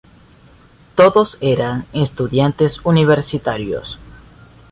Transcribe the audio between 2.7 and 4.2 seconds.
universitarios.